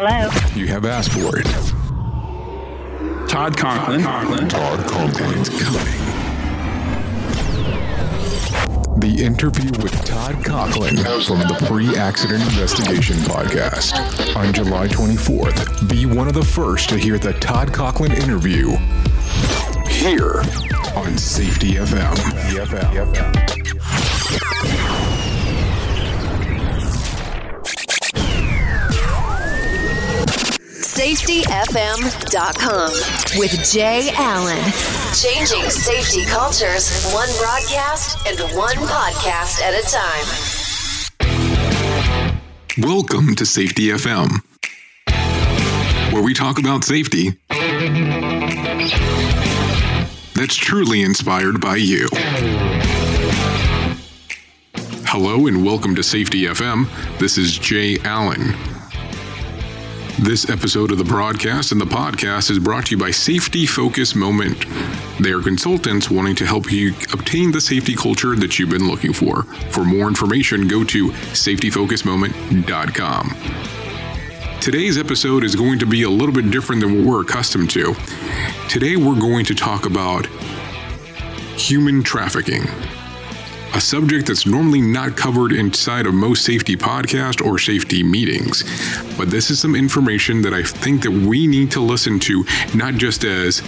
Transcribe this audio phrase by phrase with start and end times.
[0.00, 0.30] Hello.
[0.54, 1.44] You have asked for it.
[3.28, 4.00] Todd Conklin.
[4.48, 5.82] Todd Conklin is coming.
[9.00, 14.36] The interview with Todd Conklin from the Pre Accident Investigation Podcast.
[14.36, 18.76] On July 24th, be one of the first to hear the Todd Conklin interview
[19.88, 20.44] here
[20.94, 22.14] on Safety FM.
[31.08, 32.90] SafetyFM.com
[33.38, 34.62] with Jay Allen.
[35.14, 40.26] Changing safety cultures, one broadcast and one podcast at a time.
[42.86, 44.42] Welcome to Safety FM,
[46.12, 47.38] where we talk about safety
[50.34, 52.06] that's truly inspired by you.
[55.06, 56.86] Hello and welcome to Safety FM.
[57.18, 58.67] This is Jay Allen.
[60.20, 64.16] This episode of the broadcast and the podcast is brought to you by Safety Focus
[64.16, 64.66] Moment.
[65.20, 69.12] They are consultants wanting to help you obtain the safety culture that you've been looking
[69.12, 69.44] for.
[69.70, 73.36] For more information, go to safetyfocusmoment.com.
[74.60, 77.94] Today's episode is going to be a little bit different than what we're accustomed to.
[78.68, 80.26] Today, we're going to talk about
[81.56, 82.64] human trafficking
[83.74, 88.64] a subject that's normally not covered inside of most safety podcasts or safety meetings.
[89.16, 92.44] But this is some information that I think that we need to listen to,
[92.74, 93.60] not just as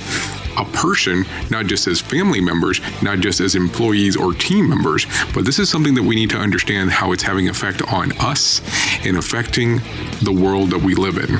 [0.56, 5.44] a person, not just as family members, not just as employees or team members, but
[5.44, 8.60] this is something that we need to understand how it's having effect on us
[9.04, 9.76] and affecting
[10.22, 11.38] the world that we live in.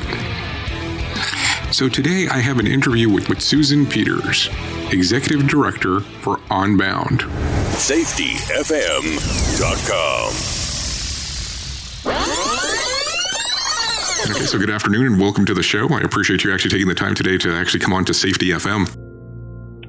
[1.72, 4.48] So today I have an interview with, with Susan Peters,
[4.90, 7.22] Executive Director for Unbound.
[7.80, 8.76] SafetyFM.com.
[14.30, 15.88] Okay, so good afternoon and welcome to the show.
[15.88, 18.86] I appreciate you actually taking the time today to actually come on to Safety FM.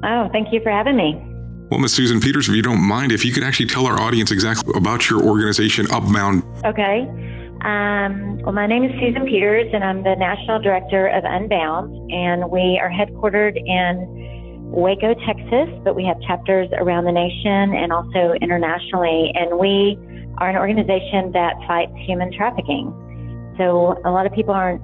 [0.06, 1.22] Oh, thank you for having me.
[1.69, 1.91] Well, Ms.
[1.94, 5.09] Susan Peters, if you don't mind, if you could actually tell our audience exactly about
[5.09, 6.44] your organization, Unbound.
[6.63, 7.01] Okay.
[7.66, 12.50] Um, well, my name is Susan Peters, and I'm the National Director of Unbound, and
[12.50, 14.31] we are headquartered in
[14.71, 19.31] Waco, Texas, but we have chapters around the nation and also internationally.
[19.35, 19.97] And we
[20.37, 22.89] are an organization that fights human trafficking.
[23.57, 24.81] So a lot of people aren't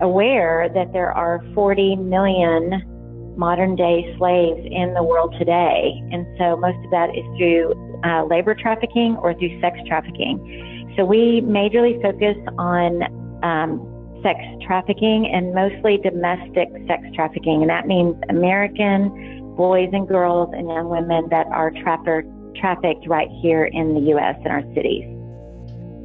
[0.00, 5.94] aware that there are 40 million modern day slaves in the world today.
[6.10, 7.72] And so most of that is through
[8.04, 10.94] uh, labor trafficking or through sex trafficking.
[10.96, 13.06] So we majorly focus on
[13.44, 17.62] um, sex trafficking and mostly domestic sex trafficking.
[17.62, 23.28] And that means American boys and girls and young women that are trafficked, trafficked right
[23.42, 24.36] here in the U.S.
[24.44, 25.17] in our cities.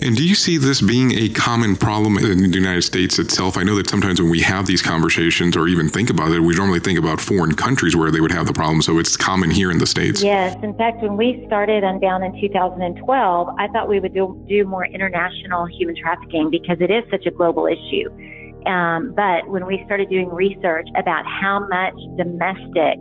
[0.03, 3.58] And do you see this being a common problem in the United States itself?
[3.58, 6.56] I know that sometimes when we have these conversations or even think about it, we
[6.56, 8.81] normally think about foreign countries where they would have the problem.
[8.81, 10.22] So it's common here in the States.
[10.22, 10.58] Yes.
[10.62, 14.86] In fact, when we started Unbound in 2012, I thought we would do, do more
[14.86, 18.09] international human trafficking because it is such a global issue.
[18.68, 23.00] Um, but when we started doing research about how much domestic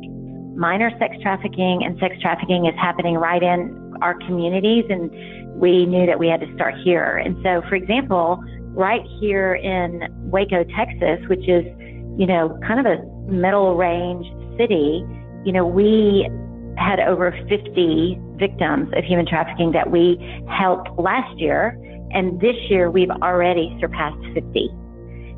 [0.55, 5.11] minor sex trafficking and sex trafficking is happening right in our communities and
[5.57, 7.17] we knew that we had to start here.
[7.17, 8.43] And so, for example,
[8.75, 11.65] right here in Waco, Texas, which is,
[12.19, 14.27] you know, kind of a middle range
[14.59, 15.05] city,
[15.45, 16.29] you know, we
[16.79, 20.17] had over 50 victims of human trafficking that we
[20.49, 21.79] helped last year.
[22.13, 24.71] And this year we've already surpassed 50.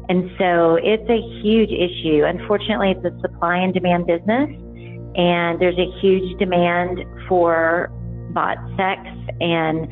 [0.09, 2.25] And so it's a huge issue.
[2.25, 4.51] Unfortunately, it's a supply and demand business.
[5.17, 7.91] And there's a huge demand for
[8.35, 9.01] bought sex
[9.41, 9.89] and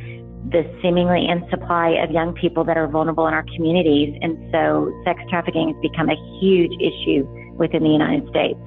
[0.50, 4.18] the seemingly in supply of young people that are vulnerable in our communities.
[4.20, 7.22] And so sex trafficking has become a huge issue
[7.56, 8.58] within the United States.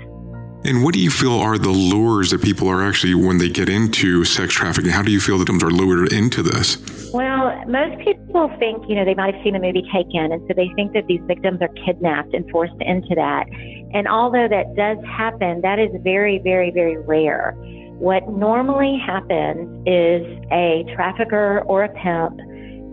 [0.63, 3.69] And what do you feel are the lures that people are actually, when they get
[3.69, 7.11] into sex trafficking, how do you feel that them are lured into this?
[7.13, 10.55] Well, most people think, you know, they might have seen the movie Taken, and so
[10.55, 13.45] they think that these victims are kidnapped and forced into that.
[13.93, 17.55] And although that does happen, that is very, very, very rare.
[17.99, 20.21] What normally happens is
[20.51, 22.37] a trafficker or a pimp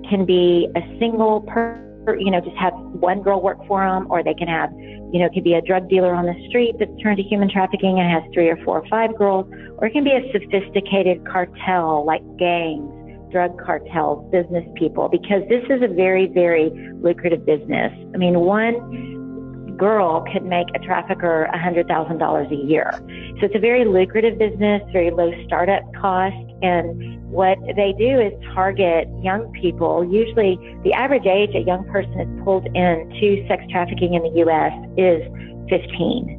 [0.09, 4.23] can be a single per, you know, just have one girl work for them, or
[4.23, 4.71] they can have,
[5.13, 7.51] you know, it could be a drug dealer on the street that's turned to human
[7.51, 9.47] trafficking and has three or four or five girls,
[9.79, 12.91] or it can be a sophisticated cartel like gangs,
[13.31, 16.71] drug cartels, business people, because this is a very, very
[17.01, 17.93] lucrative business.
[18.15, 19.22] I mean, one
[19.77, 22.91] girl could make a trafficker $100,000 a year.
[23.41, 26.37] So it's a very lucrative business, very low startup cost.
[26.63, 30.05] And what they do is target young people.
[30.05, 34.73] Usually, the average age a young person is pulled into sex trafficking in the U.S.
[34.97, 35.23] is
[35.69, 36.39] 15.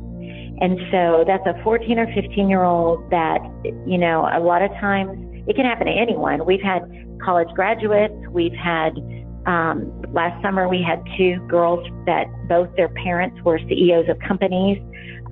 [0.62, 3.40] And so that's a 14 or 15 year old that,
[3.86, 6.46] you know, a lot of times it can happen to anyone.
[6.46, 6.84] We've had
[7.24, 8.94] college graduates, we've had
[9.46, 14.78] um, last summer, we had two girls that both their parents were CEOs of companies.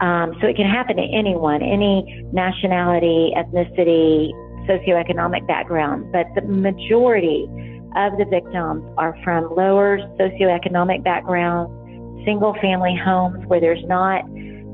[0.01, 4.31] Um, so it can happen to anyone, any nationality, ethnicity,
[4.67, 6.11] socioeconomic background.
[6.11, 7.47] But the majority
[7.95, 11.71] of the victims are from lower socioeconomic backgrounds,
[12.25, 14.25] single family homes where there's not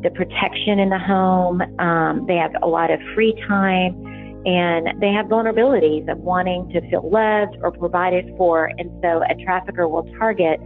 [0.04, 1.62] the protection in the home.
[1.80, 4.07] Um, they have a lot of free time
[4.45, 8.72] and they have vulnerabilities of wanting to feel loved or provided for.
[8.78, 10.60] And so a trafficker will target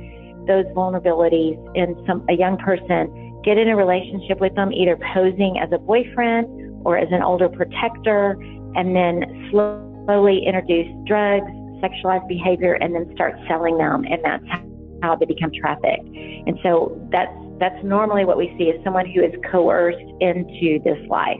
[0.48, 5.58] those vulnerabilities in some a young person, get in a relationship with them, either posing
[5.58, 6.48] as a boyfriend
[6.86, 8.32] or as an older protector,
[8.76, 11.52] and then slowly introduce drugs,
[11.82, 14.06] sexualized behavior, and then start selling them.
[14.06, 14.46] And that's
[15.02, 16.08] how they become trafficked.
[16.08, 20.98] And so that's that's normally what we see is someone who is coerced into this
[21.08, 21.38] life.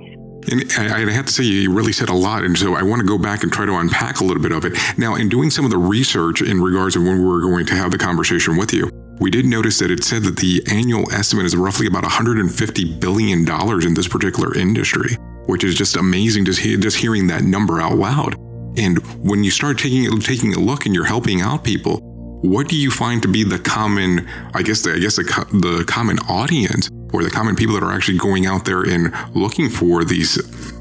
[0.50, 2.44] And I, have to say, you really said a lot.
[2.44, 4.66] And so I want to go back and try to unpack a little bit of
[4.66, 4.78] it.
[4.98, 7.76] Now, in doing some of the research in regards of when we were going to
[7.76, 8.90] have the conversation with you,
[9.20, 13.48] we did notice that it said that the annual estimate is roughly about $150 billion
[13.86, 15.16] in this particular industry,
[15.46, 18.36] which is just amazing just, just hearing that number out loud.
[18.78, 22.00] And when you start taking, taking a look and you're helping out people,
[22.42, 25.84] what do you find to be the common, I guess, the, I guess the, the
[25.88, 30.04] common audience or the common people that are actually going out there and looking for
[30.04, 30.38] these,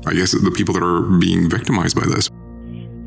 [0.06, 2.26] I guess, the people that are being victimized by this.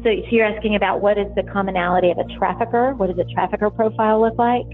[0.03, 2.93] So, so you're asking about what is the commonality of a trafficker?
[2.95, 4.65] What does a trafficker profile look like?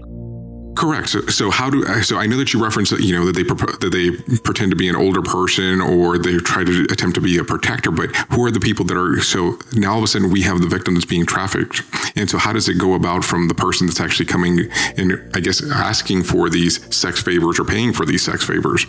[0.74, 1.08] Correct.
[1.08, 3.42] So, so how do so I know that you reference that you know that they
[3.42, 7.38] that they pretend to be an older person or they try to attempt to be
[7.38, 10.30] a protector, but who are the people that are so now all of a sudden
[10.30, 11.82] we have the victim that's being trafficked,
[12.16, 15.40] and so how does it go about from the person that's actually coming and I
[15.40, 18.86] guess asking for these sex favors or paying for these sex favors?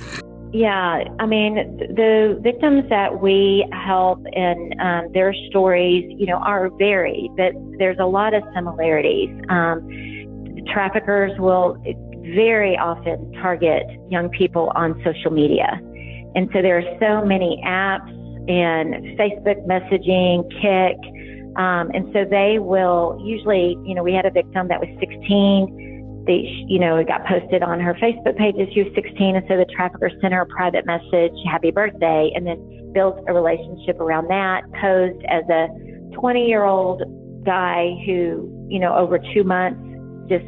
[0.53, 6.69] Yeah, I mean, the victims that we help and um, their stories, you know, are
[6.71, 9.29] varied, but there's a lot of similarities.
[9.47, 9.87] Um,
[10.67, 11.77] traffickers will
[12.35, 15.79] very often target young people on social media.
[16.35, 18.09] And so there are so many apps
[18.49, 20.97] and Facebook messaging, Kik.
[21.57, 26.23] Um, and so they will usually, you know, we had a victim that was 16.
[26.25, 28.69] They, you know, it got posted on her Facebook pages.
[28.73, 29.35] She was 16.
[29.35, 33.33] And so the trafficker sent her a private message, happy birthday, and then built a
[33.33, 35.67] relationship around that, posed as a
[36.13, 37.03] 20 year old
[37.43, 39.90] guy who, you know, over two months
[40.31, 40.47] just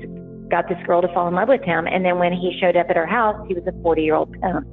[0.50, 1.88] got this girl to fall in love with him.
[1.88, 4.32] And then when he showed up at her house, he was a 40 year old
[4.32, 4.68] pimp.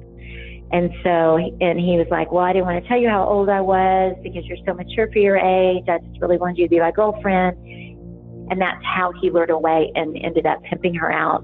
[0.71, 3.49] And so, and he was like, well, I didn't want to tell you how old
[3.49, 5.83] I was because you're so mature for your age.
[5.89, 7.57] I just really wanted you to be my girlfriend.
[8.49, 11.43] And that's how he lured away and ended up pimping her out.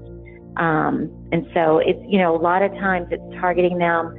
[0.56, 4.14] Um, and so it's, you know, a lot of times it's targeting them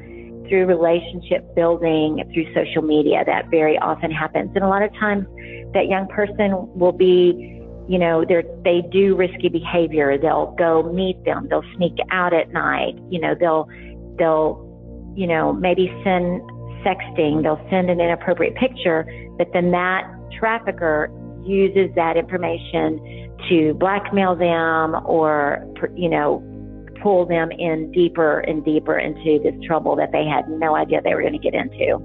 [0.48, 3.24] through relationship building, through social media.
[3.26, 4.52] That very often happens.
[4.54, 5.26] And a lot of times
[5.74, 7.59] that young person will be
[7.90, 10.16] you know, they they do risky behavior.
[10.16, 11.48] They'll go meet them.
[11.50, 12.94] They'll sneak out at night.
[13.10, 13.68] You know, they'll
[14.20, 16.40] they'll you know maybe send
[16.86, 17.42] sexting.
[17.42, 19.08] They'll send an inappropriate picture,
[19.40, 20.04] but then that
[20.38, 21.10] trafficker
[21.44, 25.66] uses that information to blackmail them or
[25.96, 26.46] you know
[27.02, 31.16] pull them in deeper and deeper into this trouble that they had no idea they
[31.16, 31.98] were going to get into.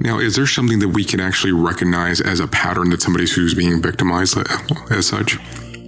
[0.00, 3.54] Now, is there something that we can actually recognize as a pattern that somebody who's
[3.54, 4.38] being victimized
[4.90, 5.38] as such?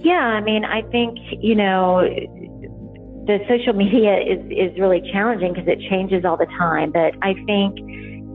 [0.03, 5.67] Yeah, I mean, I think, you know, the social media is, is really challenging because
[5.67, 6.91] it changes all the time.
[6.91, 7.77] But I think,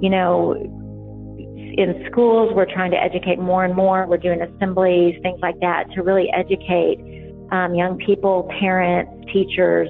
[0.03, 4.07] you know, in schools, we're trying to educate more and more.
[4.07, 6.99] We're doing assemblies, things like that, to really educate
[7.53, 9.89] um, young people, parents, teachers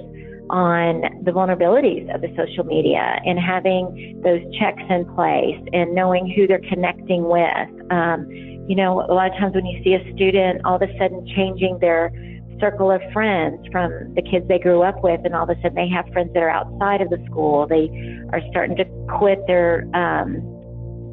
[0.49, 6.31] on the vulnerabilities of the social media and having those checks in place and knowing
[6.35, 7.91] who they're connecting with.
[7.91, 8.27] Um,
[8.67, 11.25] you know, a lot of times when you see a student all of a sudden
[11.35, 12.11] changing their
[12.59, 15.75] circle of friends from the kids they grew up with, and all of a sudden
[15.75, 17.87] they have friends that are outside of the school, they
[18.33, 18.85] are starting to
[19.17, 20.41] quit their um,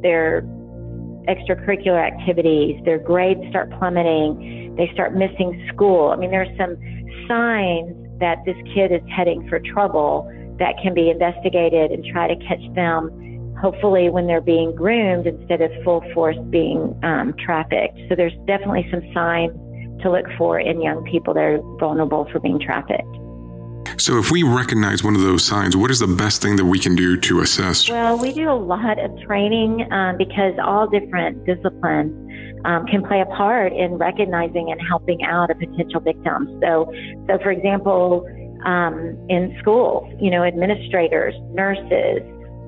[0.01, 0.41] their
[1.27, 6.09] extracurricular activities, their grades start plummeting, they start missing school.
[6.09, 6.75] I mean, there are some
[7.27, 12.35] signs that this kid is heading for trouble that can be investigated and try to
[12.47, 13.09] catch them
[13.59, 17.97] hopefully when they're being groomed instead of full force being um, trafficked.
[18.09, 19.51] So there's definitely some signs
[20.01, 23.07] to look for in young people that are vulnerable for being trafficked.
[23.97, 26.79] So, if we recognize one of those signs, what is the best thing that we
[26.79, 27.89] can do to assess?
[27.89, 32.24] Well, we do a lot of training um, because all different disciplines
[32.65, 36.59] um, can play a part in recognizing and helping out a potential victim.
[36.61, 36.91] So,
[37.27, 38.25] so for example,
[38.65, 42.21] um, in schools, you know, administrators, nurses,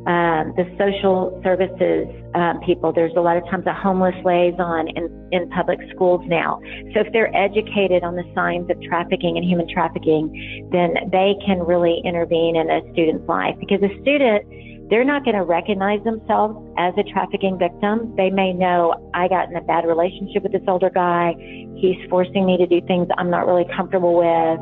[0.08, 2.94] um, the social services um, people.
[2.94, 6.62] There's a lot of times a homeless liaison in, in public schools now.
[6.94, 11.60] So if they're educated on the signs of trafficking and human trafficking, then they can
[11.60, 14.48] really intervene in a student's life because a student,
[14.90, 18.14] they're not going to recognize themselves as a trafficking victim.
[18.16, 21.36] They may know I got in a bad relationship with this older guy.
[21.76, 24.60] He's forcing me to do things I'm not really comfortable with,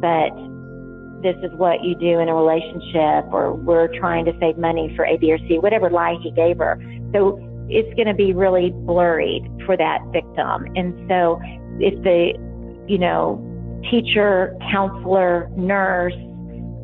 [0.00, 0.30] but
[1.22, 5.04] this is what you do in a relationship or we're trying to save money for
[5.04, 6.80] A, B, or C, whatever lie he gave her.
[7.12, 10.66] So it's going to be really blurred for that victim.
[10.74, 11.38] And so
[11.78, 12.32] if the,
[12.88, 13.46] you know,
[13.90, 16.14] teacher, counselor, nurse,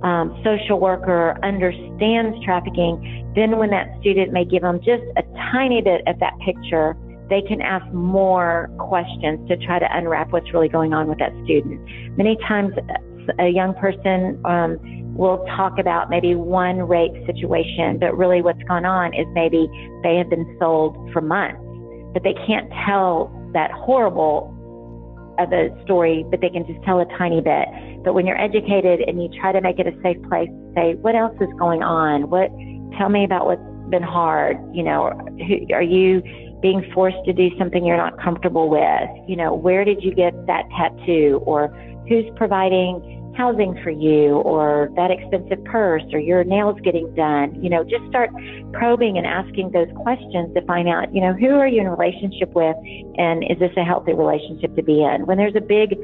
[0.07, 5.23] um, social worker understands trafficking, then when that student may give them just a
[5.53, 6.97] tiny bit of that picture,
[7.29, 11.33] they can ask more questions to try to unwrap what's really going on with that
[11.43, 11.83] student.
[12.17, 12.73] Many times
[13.41, 14.79] a young person um,
[15.17, 19.67] will talk about maybe one rape situation, but really what's gone on is maybe
[20.05, 21.59] they have been sold for months,
[22.15, 24.56] but they can't tell that horrible
[25.39, 27.69] of a story, but they can just tell a tiny bit.
[28.05, 30.95] But when you're educated and you try to make it a safe place, to say,
[30.95, 32.31] what else is going on?
[32.31, 32.51] What,
[32.99, 34.57] tell me about what's been hard.
[34.75, 35.13] You know,
[35.47, 36.23] who, are you
[36.61, 39.09] being forced to do something you're not comfortable with?
[39.29, 41.43] You know, where did you get that tattoo?
[41.45, 41.69] Or
[42.09, 47.63] who's providing housing for you or that expensive purse or your nails getting done.
[47.63, 48.31] You know, just start
[48.73, 51.95] probing and asking those questions to find out, you know, who are you in a
[51.95, 52.77] relationship with
[53.19, 55.27] and is this a healthy relationship to be in?
[55.27, 55.95] When there's a big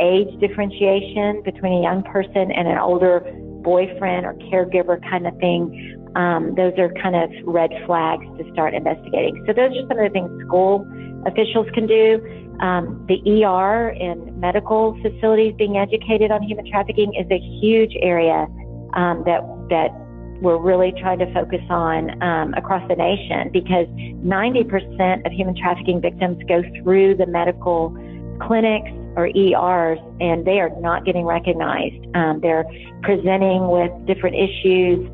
[0.00, 3.20] age differentiation between a young person and an older
[3.62, 8.74] boyfriend or caregiver kind of thing, um, those are kind of red flags to start
[8.74, 9.44] investigating.
[9.46, 10.86] So those are some of the things school
[11.26, 12.18] officials can do.
[12.60, 18.46] Um, the ER and medical facilities being educated on human trafficking is a huge area
[18.94, 19.40] um, that
[19.70, 19.90] that
[20.40, 23.86] we're really trying to focus on um, across the nation because
[24.24, 27.94] 90% of human trafficking victims go through the medical
[28.40, 32.06] clinics or ERs and they are not getting recognized.
[32.14, 32.64] Um, they're
[33.02, 35.06] presenting with different issues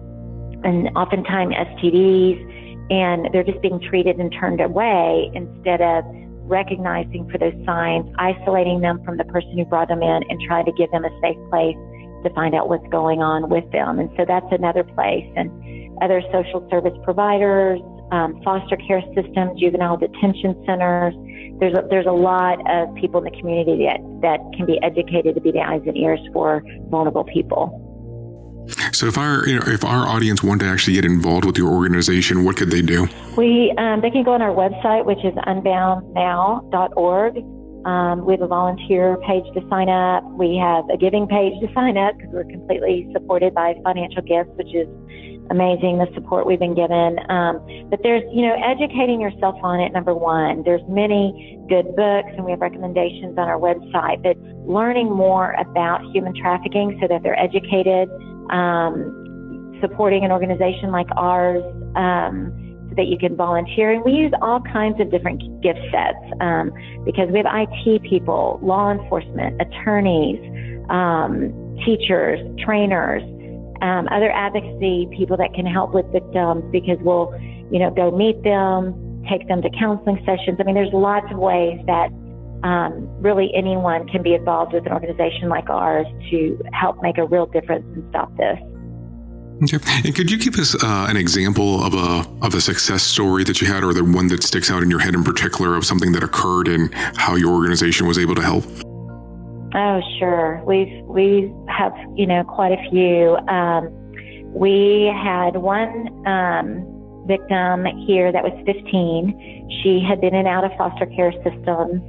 [0.65, 6.05] and oftentimes STDs, and they're just being treated and turned away instead of
[6.47, 10.65] recognizing for those signs, isolating them from the person who brought them in, and trying
[10.65, 11.77] to give them a safe place
[12.25, 13.99] to find out what's going on with them.
[13.99, 15.27] And so that's another place.
[15.37, 15.51] And
[16.03, 17.81] other social service providers,
[18.13, 21.15] um, foster care systems, juvenile detention centers.
[21.59, 25.35] There's a, there's a lot of people in the community that, that can be educated
[25.35, 27.83] to be the eyes and ears for vulnerable people.
[28.93, 31.73] So if our you know, if our audience want to actually get involved with your
[31.73, 33.09] organization, what could they do?
[33.37, 37.37] We um, they can go on our website, which is unboundnow.org.
[37.87, 40.25] Um, we have a volunteer page to sign up.
[40.33, 44.51] We have a giving page to sign up because we're completely supported by financial gifts,
[44.57, 44.89] which is
[45.51, 47.19] amazing the support we've been given.
[47.31, 50.65] Um, but there's, you know, educating yourself on it, number one.
[50.65, 56.03] There's many good books and we have recommendations on our website, but learning more about
[56.13, 58.11] human trafficking so that they're educated
[58.51, 61.63] um, supporting an organization like ours
[61.97, 62.53] um,
[62.89, 63.93] so that you can volunteer.
[63.93, 66.73] And we use all kinds of different gift sets um,
[67.05, 70.41] because we have IT people, law enforcement, attorneys,
[70.91, 71.53] um,
[71.85, 73.23] teachers, trainers,
[73.83, 77.35] um, other advocacy people that can help with victims because we'll,
[77.71, 80.57] you know, go meet them, take them to counseling sessions.
[80.59, 82.09] I mean, there's lots of ways that
[82.63, 87.27] um, really anyone can be involved with an organization like ours to help make a
[87.27, 88.59] real difference and stop this.
[89.63, 89.79] Okay.
[90.05, 93.61] And could you give us uh, an example of a of a success story that
[93.61, 96.13] you had, or the one that sticks out in your head in particular of something
[96.13, 98.65] that occurred and how your organization was able to help?
[99.75, 100.63] Oh, sure.
[100.67, 103.37] We've we have you know quite a few.
[103.49, 103.89] Um,
[104.53, 109.71] we had one um, victim here that was 15.
[109.83, 112.03] She had been in and out of foster care systems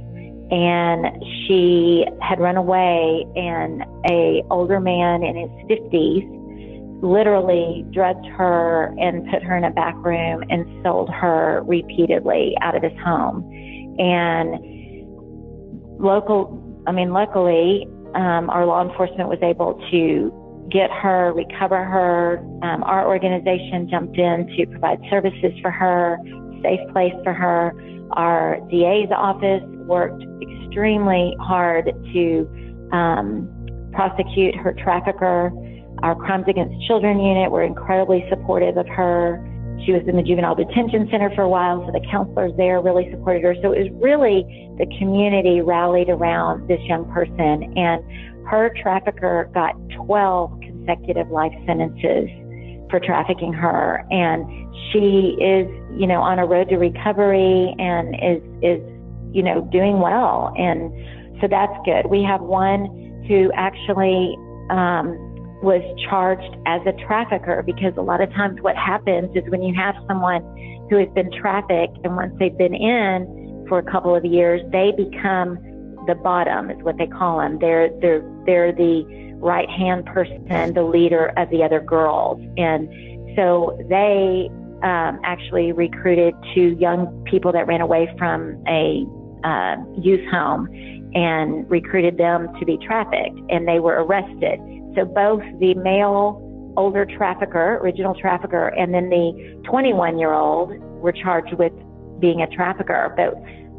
[0.50, 6.38] and she had run away and a older man in his 50s
[7.02, 12.74] literally drugged her and put her in a back room and sold her repeatedly out
[12.74, 13.44] of his home.
[13.98, 14.78] And
[16.00, 20.32] local i mean luckily um, our law enforcement was able to
[20.70, 22.38] get her recover her.
[22.62, 26.18] Um, our organization jumped in to provide services for her
[26.62, 27.72] safe place for her.
[28.12, 32.48] Our DA's office worked extremely hard to
[32.92, 33.48] um,
[33.92, 35.50] prosecute her trafficker.
[36.02, 39.42] Our Crimes Against Children unit were incredibly supportive of her.
[39.84, 43.10] She was in the juvenile detention center for a while, so the counselors there really
[43.10, 43.54] supported her.
[43.62, 44.44] So it was really
[44.78, 48.04] the community rallied around this young person, and
[48.46, 49.74] her trafficker got
[50.06, 52.28] 12 consecutive life sentences
[52.90, 54.46] for trafficking her, and
[54.90, 55.68] she is,
[55.98, 58.80] you know, on a road to recovery and is is,
[59.32, 60.92] you know, doing well, and
[61.40, 62.06] so that's good.
[62.06, 64.36] We have one who actually
[64.70, 65.16] um,
[65.62, 69.74] was charged as a trafficker because a lot of times what happens is when you
[69.74, 70.42] have someone
[70.88, 74.92] who has been trafficked and once they've been in for a couple of years, they
[74.96, 75.58] become
[76.06, 77.58] the bottom is what they call them.
[77.60, 79.04] They're they're they're the
[79.40, 82.88] right hand person, the leader of the other girls, and
[83.36, 84.48] so they
[84.82, 89.04] um, actually recruited two young people that ran away from a
[89.44, 90.68] uh, youth home
[91.14, 94.60] and recruited them to be trafficked, and they were arrested.
[94.94, 96.44] So both the male
[96.76, 101.72] older trafficker, original trafficker, and then the 21 year old were charged with
[102.20, 103.12] being a trafficker.
[103.16, 103.34] But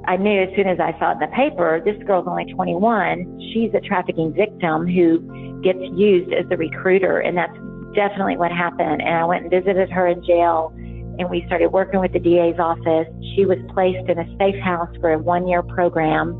[0.08, 3.52] I knew as soon as I saw it in the paper, this girl's only 21.
[3.54, 7.56] She's a trafficking victim who gets used as the recruiter, and that's
[7.96, 9.02] definitely what happened.
[9.02, 10.74] And I went and visited her in jail,
[11.20, 13.08] and we started working with the DA's office.
[13.36, 16.32] She was placed in a safe house for a one year program.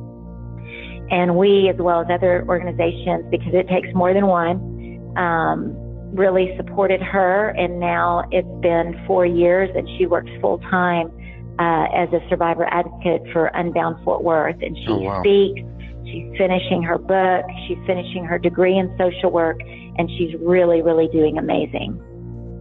[1.12, 5.76] And we, as well as other organizations, because it takes more than one, um,
[6.16, 7.50] really supported her.
[7.50, 11.12] And now it's been four years, and she works full time
[11.60, 15.22] uh, as a survivor advocate for Unbound Fort Worth, and she oh, wow.
[15.22, 15.62] speaks.
[16.06, 17.46] She's finishing her book.
[17.68, 22.02] She's finishing her degree in social work, and she's really, really doing amazing.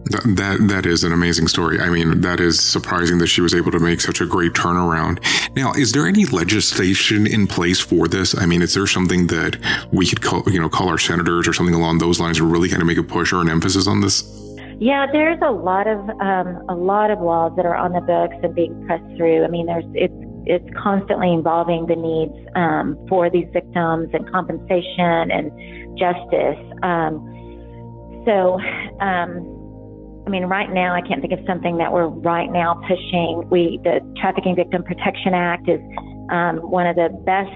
[0.09, 1.79] That that is an amazing story.
[1.79, 5.19] I mean, that is surprising that she was able to make such a great turnaround.
[5.55, 8.35] Now, is there any legislation in place for this?
[8.35, 9.57] I mean, is there something that
[9.91, 12.69] we could call, you know, call our senators or something along those lines to really
[12.69, 14.23] kind of make a push or an emphasis on this?
[14.79, 18.35] Yeah, there's a lot of um, a lot of laws that are on the books
[18.41, 19.43] and being pressed through.
[19.43, 20.13] I mean, there's it's
[20.45, 25.51] it's constantly involving the needs um, for these victims and compensation and
[25.99, 26.57] justice.
[26.81, 27.21] Um,
[28.25, 28.59] so,
[28.99, 29.58] um,
[30.29, 33.49] I mean, right now I can't think of something that we're right now pushing.
[33.49, 35.81] We the Trafficking Victim Protection Act is
[36.29, 37.49] um, one of the best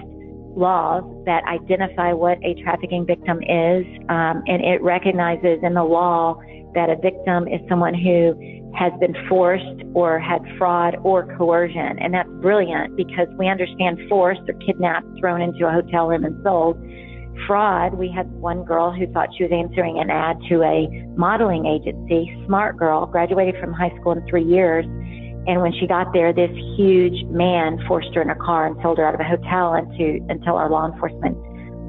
[0.58, 6.34] laws that identify what a trafficking victim is, um, and it recognizes in the law
[6.74, 8.34] that a victim is someone who
[8.74, 12.00] has been forced or had fraud or coercion.
[12.02, 16.42] And that's brilliant because we understand forced or kidnapped, thrown into a hotel room and
[16.42, 16.82] sold.
[17.48, 21.66] Fraud, we had one girl who thought she was answering an ad to a modeling
[21.66, 24.86] agency, smart girl, graduated from high school in three years.
[25.46, 28.98] And when she got there, this huge man forced her in a car and sold
[28.98, 31.36] her out of a hotel until, until our law enforcement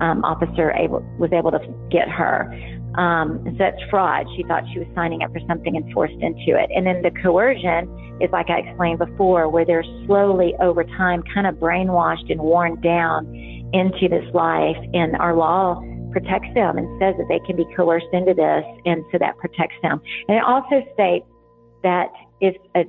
[0.02, 2.50] um, officer able, was able to get her.
[2.98, 4.26] Um, so that's fraud.
[4.36, 6.70] She thought she was signing up for something and forced into it.
[6.74, 11.46] And then the coercion is like I explained before, where they're slowly over time kind
[11.46, 13.26] of brainwashed and worn down
[13.74, 14.78] into this life.
[14.94, 15.82] And our law
[16.12, 18.64] protects them and says that they can be coerced into this.
[18.86, 20.00] And so that protects them.
[20.28, 21.26] And it also states
[21.82, 22.08] that
[22.40, 22.84] if a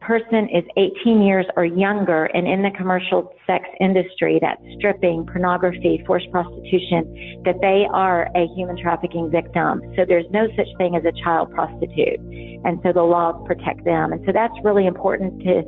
[0.00, 6.02] person is 18 years or younger and in the commercial sex industry, that's stripping, pornography,
[6.06, 9.82] forced prostitution, that they are a human trafficking victim.
[9.96, 12.20] So there's no such thing as a child prostitute.
[12.64, 14.12] And so the laws protect them.
[14.12, 15.62] And so that's really important to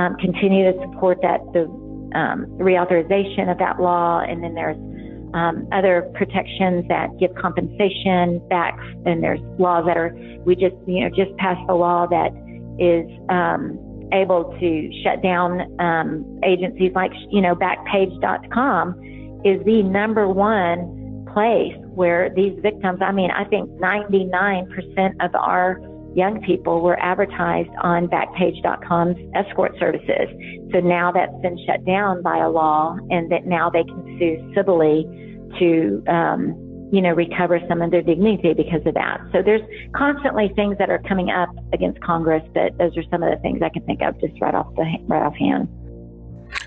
[0.00, 1.66] um, continue to support that, the
[2.14, 4.20] um, reauthorization of that law.
[4.20, 4.76] And then there's
[5.34, 8.78] um, other protections that give compensation back.
[9.06, 12.32] And there's laws that are, we just, you know, just passed a law that
[12.78, 13.78] is um,
[14.12, 21.76] able to shut down um, agencies like, you know, Backpage.com is the number one place
[21.94, 25.80] where these victims, I mean, I think 99% of our
[26.14, 30.28] young people were advertised on Backpage.com's escort services.
[30.72, 34.52] So now that's been shut down by a law, and that now they can sue
[34.54, 35.06] civilly
[35.58, 39.20] to um, you know, recover some of their dignity because of that.
[39.32, 39.62] So there's
[39.94, 43.60] constantly things that are coming up against Congress, but those are some of the things
[43.62, 45.68] I can think of just right off the right offhand.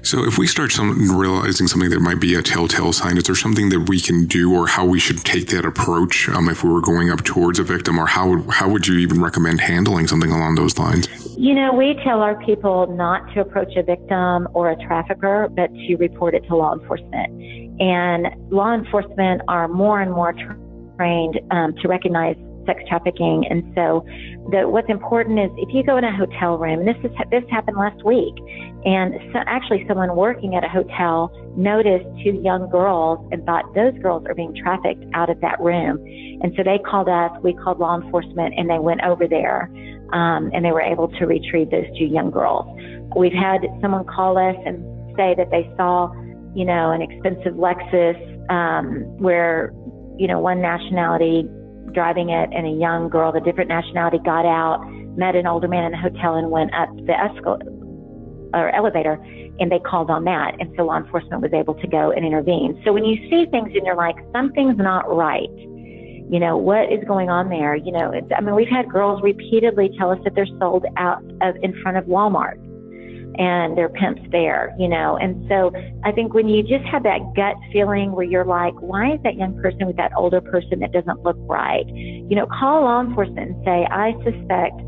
[0.04, 3.36] So, if we start some, realizing something that might be a telltale sign, is there
[3.36, 6.70] something that we can do, or how we should take that approach um, if we
[6.70, 10.08] were going up towards a victim, or how would, how would you even recommend handling
[10.08, 11.08] something along those lines?
[11.38, 15.74] You know, we tell our people not to approach a victim or a trafficker, but
[15.74, 17.82] to report it to law enforcement.
[17.82, 20.34] And law enforcement are more and more
[20.98, 22.36] trained um, to recognize
[22.66, 23.46] sex trafficking.
[23.50, 24.06] And so,
[24.52, 27.44] the, what's important is if you go in a hotel room, and this is this
[27.50, 28.34] happened last week,
[28.86, 33.94] and so actually someone working at a hotel noticed two young girls and thought those
[34.02, 35.98] girls are being trafficked out of that room,
[36.42, 37.32] and so they called us.
[37.44, 39.70] We called law enforcement, and they went over there,
[40.14, 42.66] um, and they were able to retrieve those two young girls.
[43.16, 44.84] We've had someone call us and
[45.16, 46.12] say that they saw,
[46.56, 48.18] you know, an expensive Lexus
[48.50, 49.72] um, where
[50.18, 51.46] you know, one nationality
[51.92, 54.84] driving it and a young girl of a different nationality got out,
[55.18, 57.70] met an older man in the hotel and went up the escalator
[58.54, 59.14] or elevator
[59.60, 60.56] and they called on that.
[60.60, 62.82] And so law enforcement was able to go and intervene.
[62.86, 65.50] So when you see things and you're like, something's not right,
[66.30, 67.76] you know, what is going on there?
[67.76, 71.24] You know, it's I mean, we've had girls repeatedly tell us that they're sold out
[71.42, 72.58] of in front of Walmart
[73.38, 75.18] and their pimps there, you know.
[75.18, 75.72] And so
[76.04, 79.36] I think when you just have that gut feeling where you're like, why is that
[79.36, 81.88] young person with that older person that doesn't look right?
[81.88, 84.80] You know, call law enforcement and say, I suspect,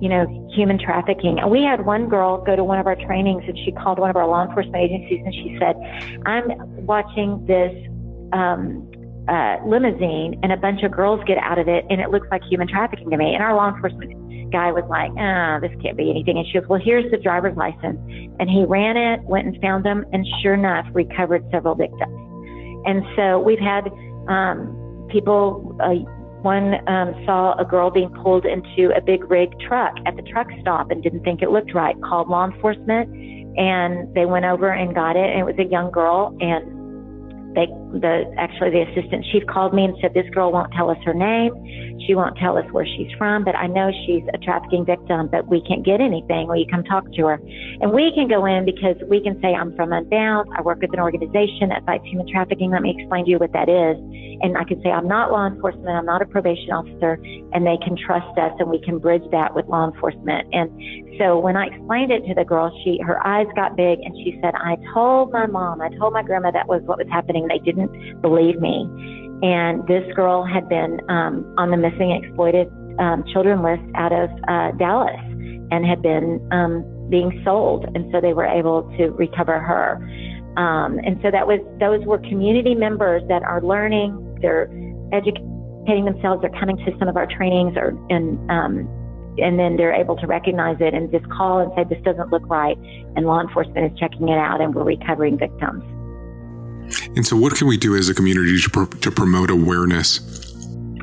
[0.00, 1.38] you know, human trafficking.
[1.40, 4.10] And we had one girl go to one of our trainings and she called one
[4.10, 5.76] of our law enforcement agencies and she said,
[6.26, 6.50] I'm
[6.86, 7.72] watching this
[8.32, 8.90] um,
[9.28, 12.42] uh, limousine and a bunch of girls get out of it and it looks like
[12.44, 13.34] human trafficking to me.
[13.34, 14.23] And our law enforcement
[14.54, 16.38] guy was like, ah, oh, this can't be anything.
[16.38, 17.98] And she goes, well, here's the driver's license.
[18.38, 22.14] And he ran it, went and found them, and sure enough, recovered several victims.
[22.86, 23.90] And so we've had
[24.30, 25.98] um, people, uh,
[26.46, 30.46] one um, saw a girl being pulled into a big rig truck at the truck
[30.60, 33.08] stop and didn't think it looked right, called law enforcement,
[33.58, 35.28] and they went over and got it.
[35.30, 37.66] And it was a young girl, and they
[38.00, 41.14] the actually the assistant chief called me and said this girl won't tell us her
[41.14, 41.52] name.
[42.06, 45.46] She won't tell us where she's from but i know she's a trafficking victim but
[45.48, 46.48] we can't get anything.
[46.48, 47.40] Will you come talk to her?
[47.80, 50.50] And we can go in because we can say i'm from unbound.
[50.56, 52.70] I work with an organization that fights human trafficking.
[52.70, 53.96] Let me explain to you what that is.
[54.42, 55.88] And i can say i'm not law enforcement.
[55.88, 57.18] I'm not a probation officer.
[57.52, 60.48] And they can trust us and we can bridge that with law enforcement.
[60.52, 60.70] And
[61.18, 64.38] so when i explained it to the girl she her eyes got big and she
[64.42, 67.46] said i told my mom i told my grandma that was what was happening.
[67.48, 67.83] They didn't
[68.20, 68.88] believe me.
[69.42, 72.68] And this girl had been um, on the missing exploited
[72.98, 75.20] um, children list out of uh, Dallas
[75.70, 77.84] and had been um, being sold.
[77.94, 79.96] And so they were able to recover her.
[80.56, 84.70] Um, and so that was those were community members that are learning, they're
[85.12, 88.86] educating themselves, they're coming to some of our trainings, or and um,
[89.36, 92.48] and then they're able to recognize it and just call and say this doesn't look
[92.48, 92.78] right,
[93.16, 95.82] and law enforcement is checking it out, and we're recovering victims.
[97.16, 100.20] And so, what can we do as a community to, pro- to promote awareness?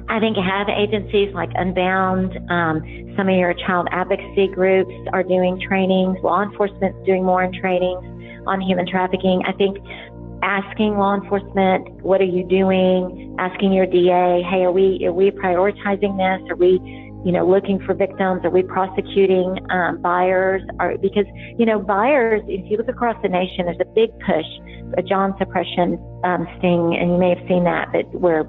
[0.09, 5.59] I think have agencies like Unbound, um, some of your child advocacy groups are doing
[5.65, 6.17] trainings.
[6.21, 8.03] Law enforcement's doing more in trainings
[8.47, 9.41] on human trafficking.
[9.45, 9.77] I think
[10.43, 13.35] asking law enforcement, what are you doing?
[13.39, 16.49] Asking your DA, hey, are we are we prioritizing this?
[16.49, 16.79] Are we
[17.25, 18.41] you know, looking for victims?
[18.43, 20.61] Are we prosecuting um, buyers?
[20.79, 21.25] Are, because,
[21.57, 24.45] you know, buyers, if you look across the nation, there's a big push,
[24.97, 28.43] a John suppression um, sting, and you may have seen that, that where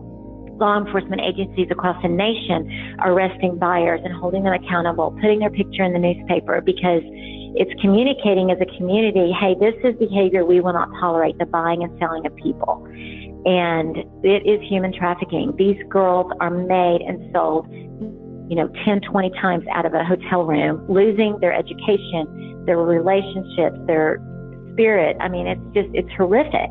[0.57, 5.51] law enforcement agencies across the nation are arresting buyers and holding them accountable, putting their
[5.51, 7.03] picture in the newspaper because
[7.55, 11.83] it's communicating as a community, hey, this is behavior we will not tolerate, the buying
[11.83, 12.87] and selling of people.
[13.45, 15.53] And it is human trafficking.
[15.59, 17.67] These girls are made and sold
[18.49, 23.79] you know, 10, 20 times out of a hotel room, losing their education, their relationships,
[23.87, 24.21] their
[24.73, 25.17] spirit.
[25.21, 26.71] I mean, it's just, it's horrific.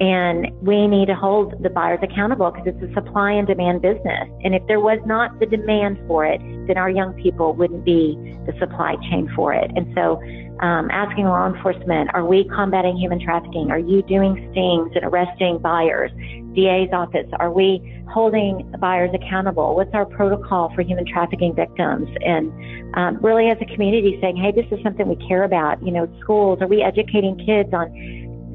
[0.00, 4.28] And we need to hold the buyers accountable because it's a supply and demand business.
[4.42, 8.16] And if there was not the demand for it, then our young people wouldn't be
[8.46, 9.70] the supply chain for it.
[9.76, 10.20] And so,
[10.60, 13.70] um, asking law enforcement, are we combating human trafficking?
[13.70, 16.10] Are you doing stings and arresting buyers?
[16.54, 19.74] DA's office, are we holding buyers accountable?
[19.74, 22.08] What's our protocol for human trafficking victims?
[22.24, 22.52] And
[22.94, 25.82] um, really, as a community, saying, hey, this is something we care about.
[25.82, 27.90] You know, schools, are we educating kids on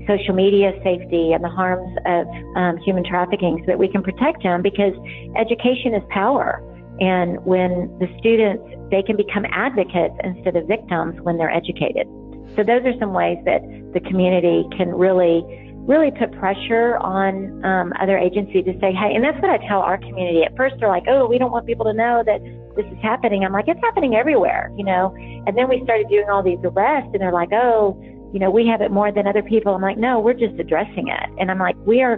[0.08, 4.44] social media safety and the harms of um, human trafficking so that we can protect
[4.44, 4.62] them?
[4.62, 4.94] Because
[5.38, 6.64] education is power.
[7.00, 12.08] And when the students, they can become advocates instead of victims when they're educated.
[12.56, 13.62] So those are some ways that
[13.94, 15.46] the community can really
[15.88, 19.80] really put pressure on um, other agencies to say, hey, and that's what I tell
[19.80, 20.44] our community.
[20.44, 22.44] At first, they're like, oh, we don't want people to know that
[22.76, 23.46] this is happening.
[23.46, 25.16] I'm like, it's happening everywhere, you know.
[25.48, 27.96] And then we started doing all these arrests, and they're like, oh,
[28.34, 29.74] you know, we have it more than other people.
[29.74, 31.30] I'm like, no, we're just addressing it.
[31.40, 32.18] And I'm like, we are.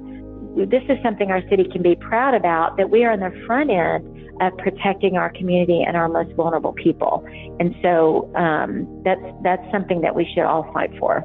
[0.56, 3.70] This is something our city can be proud about that we are on the front
[3.70, 4.04] end
[4.42, 7.24] of protecting our community and our most vulnerable people.
[7.60, 11.24] And so um, that's that's something that we should all fight for.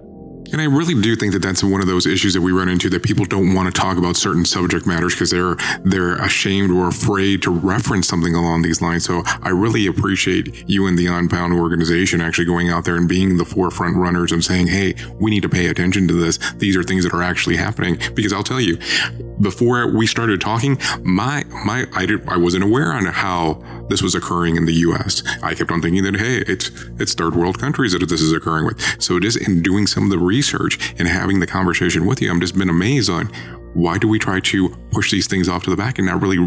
[0.53, 2.89] And I really do think that that's one of those issues that we run into
[2.91, 6.89] that people don't want to talk about certain subject matters because they're they're ashamed or
[6.89, 9.05] afraid to reference something along these lines.
[9.05, 13.37] So I really appreciate you and the Unbound organization actually going out there and being
[13.37, 16.39] the forefront runners and saying, "Hey, we need to pay attention to this.
[16.57, 18.79] These are things that are actually happening." Because I'll tell you,
[19.41, 24.15] before we started talking, my my I did I wasn't aware on how this was
[24.15, 25.23] occurring in the U.S.
[25.43, 28.67] I kept on thinking that hey, it's it's third world countries that this is occurring
[28.67, 29.03] with.
[29.03, 32.41] So just in doing some of the research and having the conversation with you, I'm
[32.41, 33.31] just been amazed on
[33.75, 36.39] why do we try to push these things off to the back and not really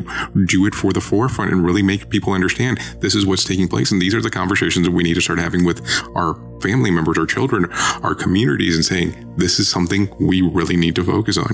[0.45, 3.91] do it for the forefront and really make people understand this is what's taking place
[3.91, 5.80] and these are the conversations that we need to start having with
[6.15, 7.65] our family members, our children,
[8.04, 11.52] our communities, and saying this is something we really need to focus on.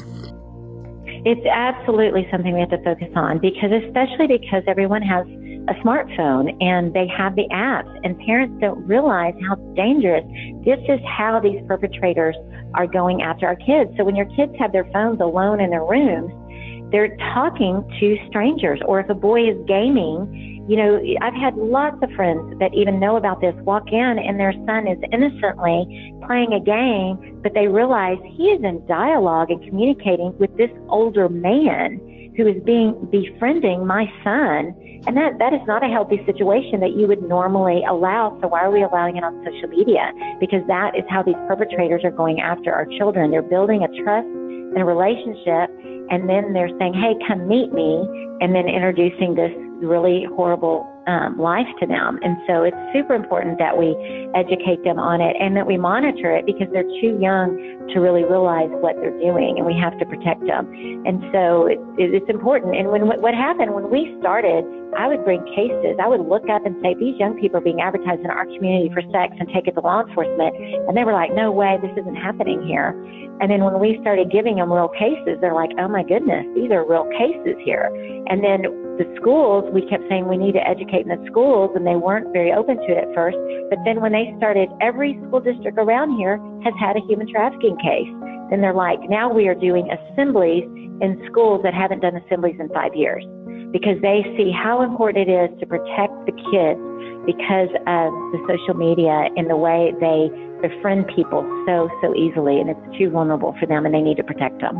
[1.25, 5.25] It's absolutely something we have to focus on because, especially because everyone has
[5.69, 10.23] a smartphone and they have the apps, and parents don't realize how dangerous
[10.65, 12.35] this is how these perpetrators
[12.73, 13.91] are going after our kids.
[13.97, 16.31] So, when your kids have their phones alone in their rooms,
[16.91, 21.97] they're talking to strangers, or if a boy is gaming, you know, I've had lots
[22.01, 26.53] of friends that even know about this walk in and their son is innocently playing
[26.53, 31.99] a game, but they realize he is in dialogue and communicating with this older man
[32.37, 34.73] who is being befriending my son.
[35.05, 38.37] And that, that is not a healthy situation that you would normally allow.
[38.41, 40.11] So why are we allowing it on social media?
[40.39, 43.31] Because that is how these perpetrators are going after our children.
[43.31, 45.69] They're building a trust and a relationship
[46.09, 48.03] and then they're saying, Hey, come meet me
[48.41, 52.19] and then introducing this really horrible um, life to them.
[52.23, 53.91] And so it's super important that we
[54.35, 57.59] educate them on it and that we monitor it because they're too young
[57.93, 60.71] to really realize what they're doing and we have to protect them.
[61.05, 62.75] And so it, it's important.
[62.75, 64.63] And when what happened when we started,
[64.97, 65.97] I would bring cases.
[66.01, 68.89] I would look up and say, these young people are being advertised in our community
[68.93, 70.55] for sex and take it to law enforcement.
[70.87, 72.93] And they were like, no way, this isn't happening here.
[73.41, 76.71] And then when we started giving them real cases, they're like, oh my goodness, these
[76.71, 77.89] are real cases here.
[78.29, 78.63] And then
[79.01, 82.31] the schools, we kept saying we need to educate in the schools, and they weren't
[82.31, 83.37] very open to it at first.
[83.69, 87.75] But then when they started, every school district around here has had a human trafficking
[87.81, 88.11] case.
[88.53, 90.63] Then they're like, now we are doing assemblies
[91.01, 93.25] in schools that haven't done assemblies in five years
[93.73, 96.79] because they see how important it is to protect the kids
[97.25, 100.29] because of the social media and the way they
[100.61, 102.61] befriend people so, so easily.
[102.61, 104.77] And it's too vulnerable for them, and they need to protect them.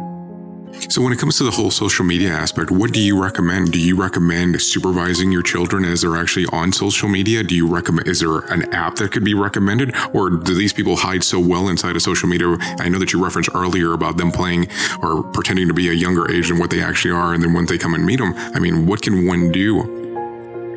[0.90, 3.72] So, when it comes to the whole social media aspect, what do you recommend?
[3.72, 7.44] Do you recommend supervising your children as they're actually on social media?
[7.44, 9.96] Do you recommend, is there an app that could be recommended?
[10.14, 12.58] Or do these people hide so well inside of social media?
[12.80, 14.68] I know that you referenced earlier about them playing
[15.02, 17.34] or pretending to be a younger age than what they actually are.
[17.34, 19.82] And then when they come and meet them, I mean, what can one do?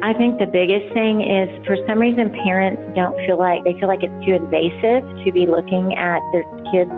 [0.02, 3.88] I think the biggest thing is for some reason parents don't feel like they feel
[3.88, 6.92] like it's too invasive to be looking at their kids'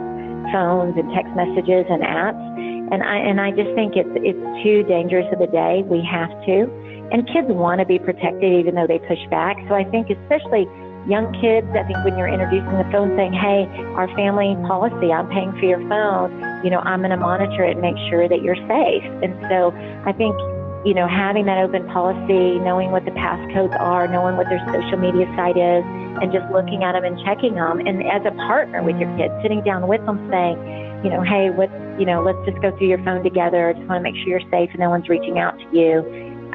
[0.52, 2.77] phones and text messages and apps.
[2.90, 5.82] And I and I just think it's it's too dangerous of a day.
[5.84, 6.66] We have to.
[7.10, 9.56] And kids want to be protected even though they push back.
[9.68, 10.68] So I think especially
[11.08, 13.64] young kids, I think when you're introducing the phone saying, Hey,
[13.96, 16.32] our family policy, I'm paying for your phone,
[16.64, 19.04] you know, I'm gonna monitor it and make sure that you're safe.
[19.24, 19.72] And so
[20.04, 20.36] I think
[20.86, 24.96] you know, having that open policy, knowing what the passcodes are, knowing what their social
[24.96, 25.82] media site is,
[26.22, 27.80] and just looking at them and checking them.
[27.80, 30.56] And as a partner with your kids, sitting down with them saying,
[31.04, 33.68] you know, hey, what, you know, let's just go through your phone together.
[33.68, 36.02] I just want to make sure you're safe and no one's reaching out to you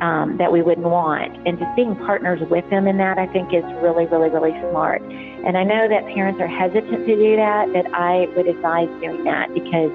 [0.01, 1.35] um, that we wouldn't want.
[1.47, 5.01] And just being partners with them in that, I think, is really, really, really smart.
[5.01, 9.23] And I know that parents are hesitant to do that, but I would advise doing
[9.23, 9.91] that because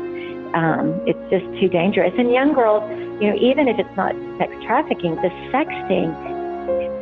[0.55, 2.13] um, it's just too dangerous.
[2.17, 2.83] And young girls,
[3.21, 6.09] you know, even if it's not sex trafficking, the sexting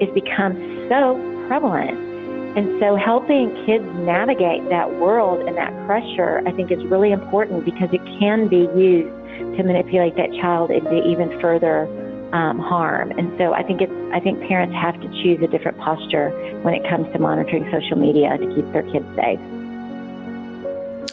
[0.00, 0.54] has become
[0.88, 1.14] so
[1.46, 2.15] prevalent
[2.56, 7.66] and so helping kids navigate that world and that pressure, I think is really important
[7.66, 9.12] because it can be used
[9.56, 11.84] to manipulate that child into even further
[12.32, 13.12] um, harm.
[13.12, 16.30] And so I think it's, I think parents have to choose a different posture
[16.62, 19.40] when it comes to monitoring social media to keep their kids safe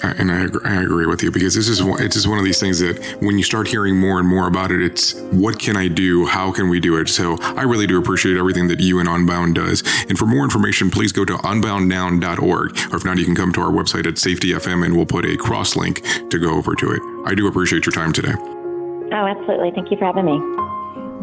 [0.02, 2.60] and I agree, I agree with you because this is it's just one of these
[2.60, 5.88] things that when you start hearing more and more about it, it's what can I
[5.88, 6.26] do?
[6.26, 7.10] How can we do it?
[7.10, 9.84] So I really do appreciate everything that you and Unbound does.
[10.10, 13.62] And for more information, please go to unboundnow.org, or if not, you can come to
[13.62, 16.92] our website at Safety FM, and we'll put a cross link to go over to
[16.92, 17.02] it.
[17.26, 18.34] I do appreciate your time today.
[18.36, 19.72] Oh, absolutely.
[19.72, 20.40] Thank you for having me.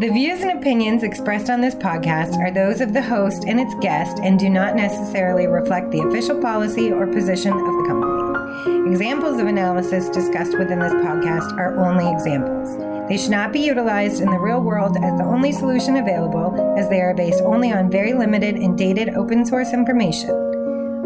[0.01, 3.75] The views and opinions expressed on this podcast are those of the host and its
[3.83, 8.10] guest and do not necessarily reflect the official policy or position of the company.
[8.67, 12.77] Examples of analysis discussed within this podcast are only examples.
[13.09, 16.89] They should not be utilized in the real world as the only solution available, as
[16.91, 20.31] they are based only on very limited and dated open source information.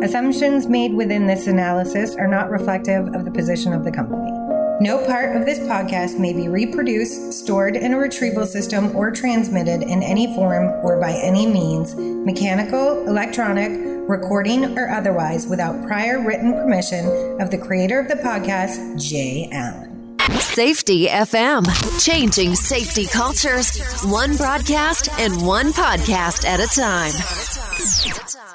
[0.03, 4.33] Assumptions made within this analysis are not reflective of the position of the company.
[4.81, 9.83] No part of this podcast may be reproduced, stored in a retrieval system, or transmitted
[9.83, 16.53] in any form or by any means, mechanical, electronic, recording, or otherwise, without prior written
[16.55, 17.07] permission
[17.41, 20.19] of the creator of the podcast, Jay Allen.
[20.39, 21.65] Safety FM,
[22.03, 28.54] changing safety cultures, one broadcast and one podcast at a time.